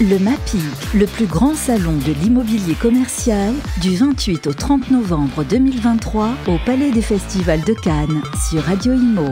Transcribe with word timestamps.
Le 0.00 0.18
MAPI, 0.18 0.56
le 0.94 1.04
plus 1.04 1.26
grand 1.26 1.54
salon 1.54 1.92
de 1.92 2.12
l'immobilier 2.22 2.72
commercial, 2.72 3.52
du 3.82 3.96
28 3.96 4.46
au 4.46 4.54
30 4.54 4.90
novembre 4.90 5.44
2023 5.44 6.30
au 6.46 6.56
Palais 6.64 6.90
des 6.90 7.02
Festivals 7.02 7.60
de 7.64 7.74
Cannes 7.74 8.22
sur 8.48 8.62
Radio 8.62 8.94
Imo. 8.94 9.28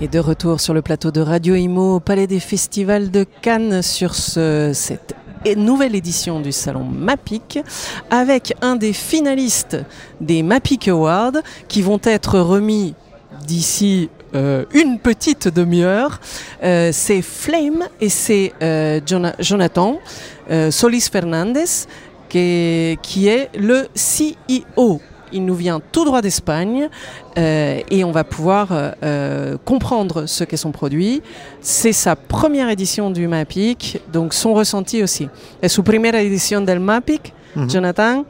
Et 0.00 0.06
de 0.06 0.20
retour 0.20 0.60
sur 0.60 0.72
le 0.72 0.82
plateau 0.82 1.10
de 1.10 1.20
Radio 1.20 1.56
Imo 1.56 1.96
au 1.96 2.00
Palais 2.00 2.28
des 2.28 2.38
Festivals 2.38 3.10
de 3.10 3.26
Cannes 3.42 3.82
sur 3.82 4.14
ce, 4.14 4.70
cette 4.72 5.16
nouvelle 5.56 5.96
édition 5.96 6.38
du 6.38 6.52
salon 6.52 6.84
MAPIC 6.84 7.58
avec 8.08 8.54
un 8.62 8.76
des 8.76 8.92
finalistes 8.92 9.78
des 10.20 10.44
MAPIC 10.44 10.86
Awards 10.86 11.42
qui 11.66 11.82
vont 11.82 12.00
être 12.04 12.38
remis 12.38 12.94
d'ici 13.48 14.10
euh, 14.34 14.64
une 14.72 14.98
petite 14.98 15.48
demi-heure. 15.48 16.20
Euh, 16.62 16.90
c'est 16.92 17.22
Flame 17.22 17.84
et 18.00 18.08
c'est 18.08 18.52
euh, 18.62 19.00
Jonathan 19.38 19.98
Solis 20.70 21.08
Fernandez 21.10 21.86
qui 22.28 22.98
qui 23.00 23.28
est 23.28 23.48
le 23.56 23.88
CEO 23.94 25.00
il 25.32 25.44
nous 25.44 25.54
vient 25.54 25.80
tout 25.90 26.04
droit 26.04 26.22
d'Espagne 26.22 26.88
et 27.36 28.04
on 28.04 28.12
va 28.12 28.22
pouvoir 28.22 28.68
comprendre 29.64 30.26
ce 30.26 30.44
qu'est 30.44 30.56
son 30.56 30.70
produit. 30.70 31.22
C'est 31.60 31.92
sa 31.92 32.14
première 32.14 32.68
édition 32.68 33.10
du 33.10 33.26
MAPIC, 33.26 34.00
donc 34.12 34.32
son 34.32 34.54
ressenti 34.54 35.02
aussi. 35.02 35.28
Es 35.60 35.70
su 35.70 35.82
primera 35.82 36.20
edición 36.20 36.64
del 36.64 36.78
MAPIC, 36.78 37.32
Jonathan. 37.66 38.24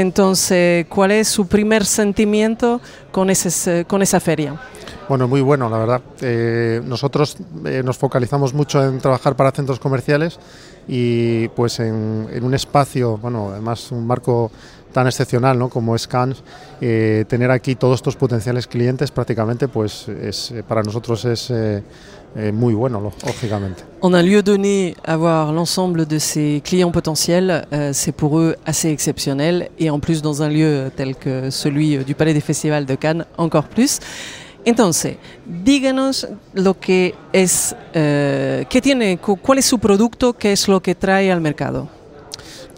Entonces, 0.00 0.84
¿cuál 0.90 1.10
es 1.10 1.26
su 1.26 1.46
primer 1.46 1.86
sentimiento 1.86 2.82
con, 3.10 3.30
esa 3.30 4.20
feria? 4.20 4.60
Bueno, 5.08 5.26
muy 5.26 5.40
bueno, 5.40 5.70
la 5.70 5.78
verdad. 5.78 6.02
Eh, 6.20 6.82
nosotros 6.84 7.38
eh, 7.64 7.80
nos 7.82 7.96
focalizamos 7.96 8.52
mucho 8.52 8.84
en 8.84 8.98
trabajar 8.98 9.36
para 9.36 9.52
centros 9.52 9.80
comerciales 9.80 10.38
y 10.86 11.48
pues 11.48 11.80
en, 11.80 12.28
un 12.42 12.54
espacio, 12.54 13.16
bueno, 13.16 13.48
además 13.52 13.90
un 13.90 14.06
marco 14.06 14.50
tan 14.92 15.06
excepcional 15.06 15.58
¿no? 15.58 15.70
como 15.70 15.96
es 15.96 16.06
Cannes, 16.06 16.42
eh, 16.82 17.24
tener 17.26 17.50
aquí 17.50 17.74
todos 17.74 17.94
estos 17.94 18.16
potenciales 18.16 18.66
clientes 18.66 19.10
prácticamente, 19.10 19.66
pues 19.66 20.08
es, 20.08 20.52
para 20.68 20.82
nosotros 20.82 21.24
es 21.24 21.50
muy 22.52 22.74
lógicamente. 22.74 23.82
En 24.02 24.14
un 24.14 24.22
lieu 24.22 24.42
donné, 24.42 24.94
avoir 25.04 25.52
l'ensemble 25.52 26.06
de 26.06 26.18
ces 26.18 26.60
clients 26.62 26.90
potentiels, 26.90 27.66
euh, 27.72 27.90
c'est 27.92 28.12
pour 28.12 28.38
eux 28.38 28.56
assez 28.66 28.90
exceptionnel 28.90 29.70
et 29.78 29.88
en 29.90 29.98
plus 29.98 30.20
dans 30.20 30.42
un 30.42 30.48
lieu 30.48 30.90
tel 30.94 31.16
que 31.16 31.50
celui 31.50 32.04
du 32.04 32.14
Palais 32.14 32.34
des 32.34 32.42
Festivals 32.42 32.84
de 32.84 32.94
Cannes, 32.94 33.24
encore 33.38 33.68
plus. 33.68 34.00
Entonces, 34.66 35.16
díganos 35.46 36.26
lo 36.52 36.74
que 36.78 37.14
es, 37.32 37.74
eh, 37.94 38.66
qué 38.68 38.80
tiene, 38.80 39.16
cuál 39.18 39.58
es 39.58 39.64
su 39.64 39.78
producto, 39.78 40.32
qué 40.32 40.52
es 40.52 40.66
lo 40.66 40.80
que 40.80 40.94
trae 40.94 41.30
al 41.30 41.40
mercado. 41.40 41.88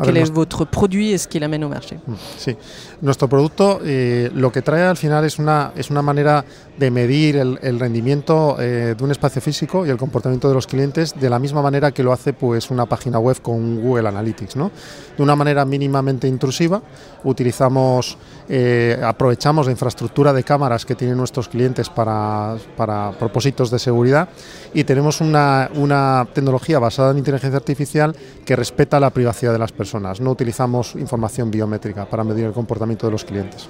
¿Qué 0.02 0.20
es 0.20 0.30
vuestro 0.30 0.66
produit 0.66 1.12
et 1.12 1.18
ce 1.18 1.27
qu'il 1.27 1.42
amène 1.42 1.66
marché 1.68 1.96
mm, 2.06 2.14
Sí, 2.38 2.56
nuestro 3.00 3.28
producto 3.28 3.80
eh, 3.84 4.30
lo 4.32 4.52
que 4.52 4.62
trae 4.62 4.82
al 4.82 4.96
final 4.96 5.24
es 5.24 5.38
una, 5.38 5.72
es 5.74 5.91
una 5.91 6.02
manera 6.02 6.44
de 6.78 6.91
medir 6.91 7.36
el, 7.36 7.80
rendimiento 7.80 8.56
eh, 8.60 8.94
de 8.96 9.04
un 9.04 9.10
espacio 9.10 9.42
físico 9.42 9.84
y 9.84 9.91
el 9.91 9.96
comportamiento 9.96 10.48
de 10.48 10.54
los 10.54 10.69
clientes 10.69 11.19
de 11.19 11.28
la 11.28 11.41
misma 11.41 11.62
manera 11.62 11.91
que 11.91 12.04
lo 12.04 12.12
hace 12.12 12.32
pues 12.32 12.70
una 12.70 12.86
página 12.86 13.19
web 13.19 13.41
con 13.42 13.80
Google 13.80 14.08
Analytics, 14.08 14.54
¿no? 14.54 14.70
De 15.16 15.22
una 15.22 15.34
manera 15.34 15.64
mínimamente 15.64 16.28
intrusiva, 16.28 16.80
utilizamos, 17.24 18.16
eh, 18.48 19.00
aprovechamos 19.02 19.66
la 19.66 19.72
infraestructura 19.72 20.32
de 20.32 20.44
cámaras 20.44 20.86
que 20.86 20.94
tienen 20.94 21.16
nuestros 21.16 21.48
clientes 21.48 21.88
para, 21.88 22.56
para 22.76 23.10
propósitos 23.19 23.70
de 23.72 23.80
seguridad 23.80 24.28
y 24.72 24.84
tenemos 24.84 25.20
una, 25.20 25.69
una 25.74 26.28
tecnología 26.32 26.78
basada 26.78 27.10
en 27.10 27.19
inteligencia 27.19 27.56
artificial 27.56 28.14
que 28.44 28.54
respeta 28.54 29.00
la 29.00 29.10
privacidad 29.10 29.52
de 29.52 29.58
las 29.58 29.72
personas. 29.72 29.88
No 29.94 30.31
utilizamos 30.31 30.94
información 30.94 31.50
biométrica 31.50 32.05
para 32.05 32.25
medir 32.25 32.47
el 32.47 32.53
comportamiento 32.53 33.06
de 33.06 33.12
los 33.12 33.25
clientes. 33.25 33.69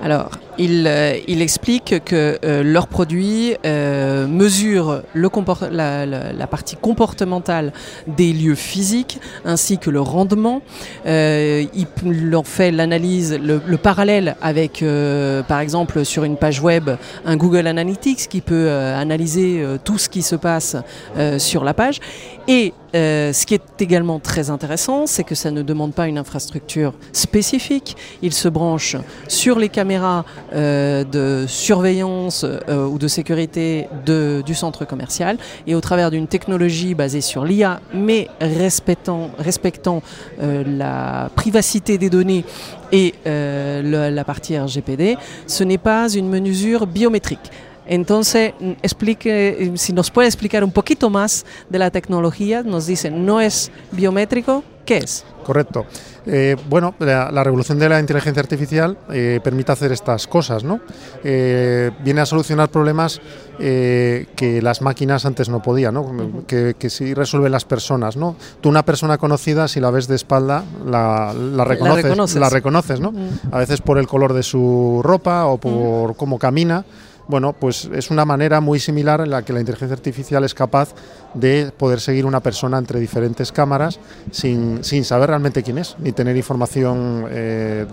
Alors, 0.00 0.30
il, 0.58 0.86
euh, 0.86 1.16
explique 1.26 2.04
que 2.04 2.38
euh, 2.44 2.62
leur 2.62 2.86
produit 2.86 3.54
euh, 3.66 4.26
mesure 4.28 5.02
le 5.12 5.28
la, 5.70 6.46
partie 6.46 6.76
comportementale 6.76 7.72
des 8.06 8.32
lieux 8.32 8.54
physiques 8.54 9.20
ainsi 9.44 9.78
que 9.78 9.90
le 9.90 10.00
rendement. 10.00 10.62
Euh, 11.06 11.64
il 11.74 12.30
leur 12.30 12.46
fait 12.46 12.70
l'analyse, 12.70 13.38
le, 13.42 13.60
le, 13.66 13.76
parallèle 13.76 14.36
avec, 14.40 14.84
par 15.48 15.60
exemple, 15.60 16.04
sur 16.04 16.24
une 16.24 16.36
page 16.36 16.60
web, 16.60 16.90
un 17.24 17.36
Google 17.36 17.66
Analytics 17.66 18.28
qui 18.28 18.40
peut 18.40 18.70
analyser 18.70 19.64
tout 19.84 19.98
ce 19.98 20.08
qui 20.08 20.22
se 20.22 20.36
passe 20.36 20.76
sur 21.38 21.64
la 21.64 21.74
page. 21.74 22.00
Et 22.46 22.72
ce 22.94 23.46
qui 23.46 23.54
est 23.54 23.80
également 23.80 24.18
très 24.18 24.50
intéressant, 24.50 25.06
c'est 25.06 25.24
que 25.24 25.34
ça 25.34 25.50
ne 25.50 25.62
demande 25.62 25.92
pas 25.94 26.08
une 26.08 26.18
infrastructure 26.18 26.94
spécifique. 27.12 27.96
Il 28.22 28.32
se 28.32 28.48
branche 28.48 28.96
sur 29.28 29.58
les 29.58 29.68
caméras 29.68 30.24
euh, 30.54 31.04
de 31.04 31.46
surveillance 31.46 32.44
euh, 32.44 32.86
ou 32.86 32.98
de 32.98 33.08
sécurité 33.08 33.88
du 34.04 34.54
centre 34.54 34.84
commercial 34.84 35.36
et 35.66 35.74
au 35.74 35.80
travers 35.80 36.10
d'une 36.10 36.26
technologie 36.26 36.94
basée 36.94 37.20
sur 37.20 37.44
l'IA 37.44 37.80
mais 37.94 38.28
respectant, 38.40 39.30
euh, 40.40 40.64
la 40.66 41.30
privacité 41.34 41.98
des 41.98 42.10
données 42.10 42.44
et 42.92 43.14
la 43.24 44.24
partie 44.24 44.58
RGPD, 44.58 45.16
ce 45.46 45.64
n'est 45.64 45.78
pas 45.78 46.08
une 46.08 46.28
mesure 46.28 46.86
biométrique. 46.86 47.50
Entonces, 47.88 48.52
explique, 48.82 49.72
si 49.76 49.92
nos 49.92 50.10
puede 50.10 50.28
explicar 50.28 50.62
un 50.62 50.72
poquito 50.72 51.08
más 51.10 51.46
de 51.70 51.78
la 51.78 51.90
tecnología, 51.90 52.62
nos 52.62 52.86
dice, 52.86 53.10
no 53.10 53.40
es 53.40 53.72
biométrico, 53.92 54.62
¿qué 54.84 54.98
es? 54.98 55.24
Correcto. 55.44 55.86
Eh, 56.26 56.56
bueno, 56.68 56.94
la, 56.98 57.42
revolución 57.42 57.78
de 57.78 57.88
la 57.88 57.98
inteligencia 57.98 58.42
artificial 58.42 58.98
eh, 59.10 59.40
permite 59.42 59.72
hacer 59.72 59.92
estas 59.92 60.26
cosas, 60.26 60.62
¿no? 60.62 60.80
Eh, 61.24 61.90
viene 62.04 62.20
a 62.20 62.26
solucionar 62.26 62.68
problemas 62.68 63.20
que 63.58 64.60
las 64.62 64.82
máquinas 64.82 65.24
antes 65.24 65.48
no 65.48 65.60
podían, 65.62 65.94
¿no? 65.94 66.44
Que, 66.46 66.76
que 66.78 66.90
sí 66.90 67.12
resuelven 67.14 67.50
las 67.50 67.64
personas, 67.64 68.16
¿no? 68.16 68.36
Tú 68.60 68.68
una 68.68 68.84
persona 68.84 69.18
conocida, 69.18 69.66
si 69.66 69.80
la 69.80 69.90
ves 69.90 70.06
de 70.06 70.14
espalda, 70.16 70.64
la, 70.86 71.32
reconoces, 71.64 72.36
la 72.36 72.50
reconoces, 72.50 73.00
¿no? 73.00 73.12
A 73.50 73.58
veces 73.58 73.80
por 73.80 73.98
el 73.98 74.06
color 74.06 74.34
de 74.34 74.42
su 74.42 75.00
ropa 75.02 75.46
o 75.46 75.58
por 75.58 76.14
cómo 76.16 76.38
camina 76.38 76.84
bueno, 77.28 77.52
pues 77.52 77.88
es 77.92 78.10
una 78.10 78.24
manera 78.24 78.60
muy 78.60 78.80
similar 78.80 79.20
en 79.20 79.30
la 79.30 79.42
que 79.42 79.52
la 79.52 79.60
inteligencia 79.60 79.94
artificial 79.94 80.44
es 80.44 80.54
capaz 80.54 80.94
de 81.34 81.70
poder 81.76 82.00
seguir 82.00 82.24
una 82.24 82.40
persona 82.40 82.78
entre 82.78 82.98
diferentes 82.98 83.52
cámaras 83.52 84.00
sin, 84.30 84.82
saber 84.82 85.28
realmente 85.28 85.62
quién 85.62 85.78
es, 85.78 85.94
ni 85.98 86.12
tener 86.12 86.36
información 86.36 87.26
eh, 87.30 87.86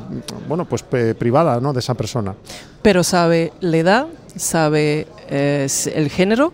bueno, 0.47 0.65
pues 0.65 0.83
privada 0.83 1.59
¿no? 1.59 1.73
de 1.73 1.79
esa 1.79 1.93
persona. 1.93 2.33
Pero 2.81 3.03
sabe 3.03 3.51
la 3.59 3.77
edad, 3.77 4.07
sabe 4.35 5.07
eh, 5.29 5.67
el 5.93 6.09
género. 6.09 6.53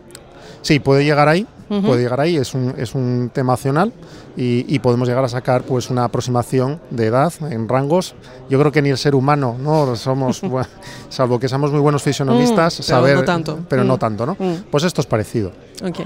Sí, 0.64 0.80
puede 0.80 1.04
llegar 1.04 1.28
ahí, 1.28 1.46
puede 1.80 2.02
llegar 2.02 2.20
ahí, 2.20 2.36
es 2.36 2.54
un, 2.54 2.74
es 2.78 2.94
un 2.96 3.32
tema 3.34 3.54
opcional 3.54 3.94
y, 4.36 4.80
podemos 4.80 5.08
llegar 5.08 5.24
a 5.24 5.30
sacar 5.30 5.64
pues 5.64 5.90
una 5.90 6.06
aproximación 6.06 6.80
de 6.90 7.06
edad 7.06 7.32
en 7.50 7.70
rangos. 7.70 8.16
Yo 8.50 8.60
creo 8.60 8.72
que 8.72 8.82
ni 8.82 8.90
el 8.90 8.98
ser 8.98 9.14
humano, 9.14 9.56
¿no? 9.60 9.96
Somos, 9.96 10.42
salvo 11.10 11.40
que 11.40 11.48
somos 11.48 11.72
muy 11.72 11.80
buenos 11.80 12.02
fisionomistas, 12.02 12.80
mm, 12.80 12.84
saber, 12.84 13.18
no 13.18 13.24
tanto. 13.24 13.60
pero 13.70 13.84
no 13.84 13.96
mm. 13.96 14.00
tanto, 14.00 14.26
¿no? 14.26 14.34
Mm. 14.40 14.64
Pues 14.72 14.84
esto 14.84 15.02
es 15.02 15.08
parecido. 15.08 15.52
Ok. 15.84 16.06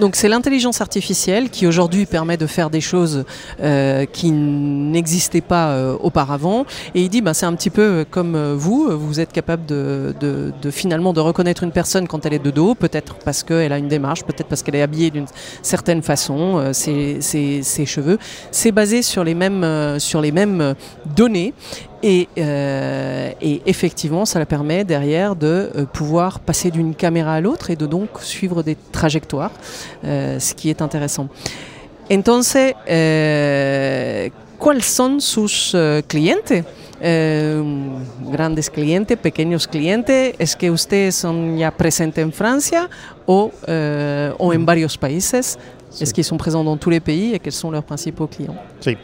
Donc 0.00 0.16
c'est 0.16 0.28
l'intelligence 0.28 0.80
artificielle 0.80 1.48
qui 1.48 1.66
aujourd'hui 1.66 2.04
permet 2.04 2.36
de 2.36 2.46
faire 2.46 2.68
des 2.68 2.80
choses 2.80 3.24
euh, 3.60 4.06
qui 4.06 4.32
n'existaient 4.32 5.40
pas 5.40 5.68
euh, 5.68 5.96
auparavant. 6.00 6.66
Et 6.94 7.02
il 7.02 7.08
dit, 7.08 7.20
bah, 7.20 7.32
c'est 7.32 7.46
un 7.46 7.54
petit 7.54 7.70
peu 7.70 8.04
comme 8.10 8.34
euh, 8.34 8.54
vous, 8.56 8.98
vous 8.98 9.20
êtes 9.20 9.32
capable 9.32 9.66
de, 9.66 10.14
de, 10.18 10.52
de, 10.60 10.70
finalement 10.70 11.12
de 11.12 11.20
reconnaître 11.20 11.62
une 11.62 11.70
personne 11.70 12.08
quand 12.08 12.26
elle 12.26 12.34
est 12.34 12.44
de 12.44 12.50
dos, 12.50 12.74
peut-être 12.74 13.14
parce 13.24 13.44
qu'elle 13.44 13.72
a 13.72 13.78
une 13.78 13.88
démarche, 13.88 14.24
peut-être 14.24 14.48
parce 14.48 14.62
qu'elle 14.62 14.76
est 14.76 14.82
d'une 15.10 15.26
certaine 15.62 16.02
façon. 16.02 16.58
Euh, 16.58 16.72
ses, 16.72 17.86
cheveux. 17.86 18.18
C'est 18.50 18.72
basé 18.72 19.02
sur 19.02 19.24
les 19.24 19.34
mêmes, 19.34 19.64
euh, 19.64 19.98
euh, 20.14 20.74
données. 21.16 21.54
Et, 22.02 22.28
euh, 22.36 23.30
et, 23.40 23.62
effectivement, 23.66 24.24
ça 24.26 24.44
permet 24.44 24.84
derrière 24.84 25.36
de 25.36 25.70
pouvoir 25.92 26.40
passer 26.40 26.70
d'une 26.70 26.94
caméra 26.94 27.34
à 27.34 27.40
l'autre 27.40 27.70
et 27.70 27.76
de 27.76 27.86
donc 27.86 28.10
suivre 28.20 28.62
des 28.62 28.76
trajectoires, 28.92 29.52
ce 30.02 30.54
qui 30.54 30.68
est 30.68 30.82
intéressant. 30.82 31.28
Entonces, 32.10 32.74
¿cuáles 34.58 34.82
son 34.82 35.18
sus 35.18 35.74
clientes? 36.06 36.52
Eh, 37.06 37.62
grandes 38.32 38.70
clientes, 38.70 39.18
pequeños 39.18 39.68
clientes. 39.68 40.34
¿Es 40.38 40.56
que 40.56 40.70
ustedes 40.70 41.14
son 41.14 41.58
ya 41.58 41.70
presentes 41.70 42.22
en 42.22 42.32
Francia 42.32 42.88
o, 43.26 43.50
eh, 43.66 44.32
o 44.38 44.54
en 44.54 44.64
varios 44.64 44.96
países? 44.96 45.58
¿Es 46.00 46.12
que 46.12 46.24
son 46.24 46.38
presentes 46.38 46.64
dans 46.64 46.76
tous 46.76 46.90
les 46.90 47.00
pays 47.00 47.34
et 47.34 47.38
quels 47.38 47.54
sont 47.54 47.70
leurs 47.70 47.84
principaux 47.84 48.26
clients 48.26 48.56
Sí, 48.80 48.96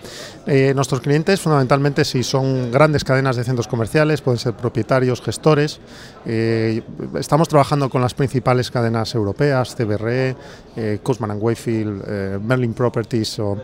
eh, 0.47 0.73
nuestros 0.75 1.01
clientes 1.01 1.41
fundamentalmente 1.41 2.05
si 2.05 2.23
son 2.23 2.71
grandes 2.71 3.05
cadenas 3.05 3.37
de 3.37 3.45
centros 3.45 3.69
comerciales, 3.69 4.21
pueden 4.21 4.39
ser 4.39 4.55
propietarios, 4.55 5.21
gestores. 5.23 5.79
Eh, 6.27 6.83
estamos 7.19 7.49
trabajando 7.49 7.89
con 7.89 8.03
las 8.03 8.15
principales 8.15 8.71
cadenas 8.71 9.15
europeas, 9.15 9.77
CBRE, 9.77 10.37
eh, 10.77 10.99
Cushman 11.03 11.39
Wakefield, 11.41 12.03
eh, 12.07 12.39
Merlin 12.43 12.75
Properties 12.75 13.39
o 13.39 13.57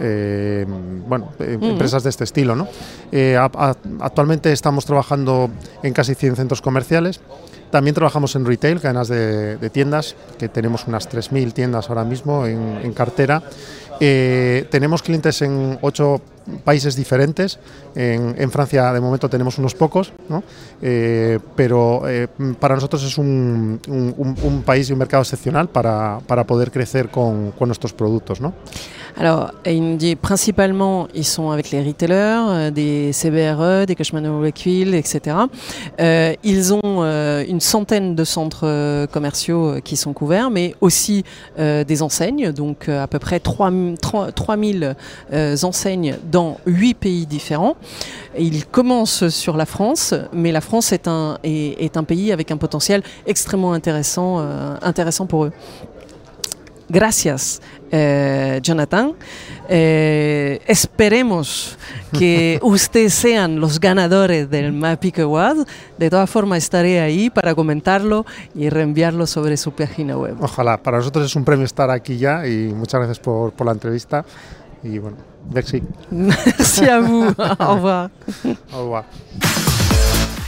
eh, 0.00 0.66
bueno, 1.08 1.30
eh, 1.38 1.58
empresas 1.60 2.02
de 2.02 2.10
este 2.10 2.24
estilo. 2.24 2.54
¿no? 2.56 2.68
Eh, 3.12 3.36
a- 3.36 3.50
a- 3.54 3.76
actualmente 4.00 4.52
estamos 4.52 4.84
trabajando 4.86 5.50
en 5.82 5.92
casi 5.92 6.14
100 6.14 6.36
centros 6.36 6.60
comerciales. 6.62 7.20
También 7.70 7.94
trabajamos 7.94 8.34
en 8.36 8.46
retail, 8.46 8.80
cadenas 8.80 9.08
de, 9.08 9.56
de 9.56 9.70
tiendas, 9.70 10.14
que 10.38 10.48
tenemos 10.48 10.86
unas 10.86 11.08
3.000 11.10 11.52
tiendas 11.52 11.88
ahora 11.88 12.04
mismo 12.04 12.46
en, 12.46 12.78
en 12.82 12.92
cartera. 12.92 13.42
Tenemos 13.98 15.02
clientes 15.02 15.42
en 15.42 15.78
ocho 15.82 16.20
países 16.64 16.94
diferentes. 16.96 17.58
En, 17.94 18.34
en 18.38 18.50
Francia, 18.50 18.92
de 18.92 19.00
momento, 19.00 19.28
tenemos 19.28 19.58
unos 19.58 19.74
pocos, 19.74 20.12
¿no? 20.28 20.42
Eh, 20.82 21.38
pero 21.54 22.02
eh, 22.08 22.28
para 22.60 22.74
nosotros 22.74 23.02
es 23.04 23.16
un, 23.18 23.80
un- 23.88 24.14
un- 24.42 24.62
país 24.62 24.88
y 24.90 24.92
un 24.92 24.98
mercado 24.98 25.22
excepcional 25.22 25.68
para, 25.68 26.18
para 26.26 26.44
poder 26.44 26.70
crecer 26.70 27.08
con, 27.08 27.52
con 27.58 27.68
nuestros 27.68 27.92
productos. 27.92 28.40
¿no? 28.40 28.52
Alors, 29.18 29.52
il 29.64 29.80
me 29.82 29.96
dit 29.96 30.14
principalement, 30.14 31.08
ils 31.14 31.24
sont 31.24 31.50
avec 31.50 31.70
les 31.70 31.82
retailers, 31.82 32.44
euh, 32.50 32.70
des 32.70 33.12
CBRE, 33.14 33.86
des 33.86 33.94
Cushman 33.94 34.26
Wakefield, 34.42 34.92
etc. 34.94 35.36
Euh, 36.00 36.34
ils 36.44 36.74
ont 36.74 36.80
euh, 36.84 37.42
une 37.48 37.60
centaine 37.60 38.14
de 38.14 38.24
centres 38.24 38.64
euh, 38.66 39.06
commerciaux 39.06 39.68
euh, 39.76 39.80
qui 39.80 39.96
sont 39.96 40.12
couverts, 40.12 40.50
mais 40.50 40.74
aussi 40.82 41.24
euh, 41.58 41.82
des 41.84 42.02
enseignes, 42.02 42.52
donc 42.52 42.90
à 42.90 43.06
peu 43.06 43.18
près 43.18 43.40
3 43.40 43.70
3 44.02 44.32
3000 44.32 44.96
euh, 45.32 45.56
enseignes 45.62 46.16
dans 46.30 46.35
8 46.66 46.94
pays 46.94 47.26
différents. 47.26 47.76
Et 48.34 48.44
ils 48.44 48.66
commencent 48.66 49.28
sur 49.28 49.56
la 49.56 49.66
France, 49.66 50.14
mais 50.32 50.52
la 50.52 50.60
France 50.60 50.92
est 50.92 51.08
un, 51.08 51.38
est, 51.42 51.82
est 51.82 51.96
un 51.96 52.04
pays 52.04 52.32
avec 52.32 52.50
un 52.50 52.56
potentiel 52.56 53.02
extrêmement 53.26 53.72
intéressant, 53.72 54.38
euh, 54.40 54.76
intéressant 54.82 55.26
pour 55.26 55.44
eux. 55.44 55.52
Gracias, 56.88 57.60
eh, 57.90 58.60
Jonathan. 58.62 59.14
Eh, 59.68 60.60
esperemos 60.68 61.76
que 62.16 62.60
ustedes 62.62 63.12
sean 63.12 63.58
los 63.58 63.80
ganadores 63.80 64.48
del 64.48 64.72
Mapic 64.72 65.18
Award. 65.18 65.66
De 65.98 66.10
todas 66.10 66.30
formas, 66.30 66.58
estaré 66.58 67.00
ahí 67.00 67.28
para 67.28 67.56
comentarlo 67.56 68.24
y 68.54 68.68
reenviarlo 68.68 69.26
sobre 69.26 69.56
su 69.56 69.72
página 69.72 70.16
web. 70.16 70.36
Ojalá. 70.40 70.76
Para 70.80 70.98
nosotros 70.98 71.26
es 71.26 71.34
un 71.34 71.44
premio 71.44 71.64
estar 71.64 71.90
aquí 71.90 72.18
ya 72.18 72.46
y 72.46 72.72
muchas 72.72 73.00
gracias 73.00 73.18
por, 73.18 73.52
por 73.52 73.66
la 73.66 73.72
entrevista. 73.72 74.24
Merci. 75.52 75.82
Merci 76.10 76.84
à 76.84 77.00
vous. 77.00 77.24
Au 77.60 77.74
revoir. 77.74 78.08
Au 78.72 78.78
revoir. 78.78 79.04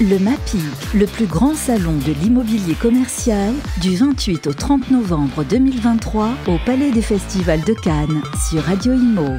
Le 0.00 0.16
MAPIC, 0.18 0.60
le 0.94 1.06
plus 1.06 1.26
grand 1.26 1.54
salon 1.54 1.94
de 2.06 2.12
l'immobilier 2.22 2.74
commercial, 2.74 3.52
du 3.80 3.96
28 3.96 4.46
au 4.46 4.52
30 4.52 4.92
novembre 4.92 5.42
2023 5.42 6.28
au 6.46 6.56
Palais 6.64 6.92
des 6.92 7.02
Festivals 7.02 7.64
de 7.64 7.74
Cannes 7.74 8.22
sur 8.48 8.62
Radio 8.62 8.92
Imo. 8.92 9.38